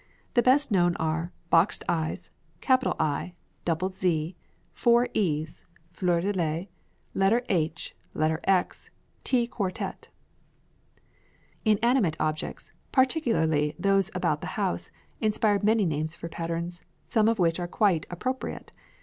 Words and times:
The 0.33 0.41
best 0.41 0.71
known 0.71 0.95
are 0.95 1.31
"Boxed 1.51 1.83
I's," 1.87 2.31
"Capital 2.59 2.95
I," 2.99 3.33
"Double 3.65 3.89
Z," 3.91 4.35
"Four 4.73 5.09
E's," 5.13 5.63
"Fleur 5.91 6.21
de 6.21 6.33
Lis," 6.33 6.65
"Letter 7.13 7.43
H," 7.49 7.95
"Letter 8.15 8.39
X," 8.45 8.87
and 8.87 8.95
"T 9.23 9.45
Quartette." 9.47 10.07
Inanimate 11.65 12.17
objects, 12.19 12.71
particularly 12.91 13.75
those 13.77 14.09
about 14.15 14.41
the 14.41 14.47
house, 14.57 14.89
inspired 15.19 15.63
many 15.63 15.85
names 15.85 16.15
for 16.15 16.27
patterns, 16.27 16.81
some 17.05 17.27
of 17.27 17.37
which 17.37 17.59
are 17.59 17.67
quite 17.67 18.07
appropriate. 18.09 18.71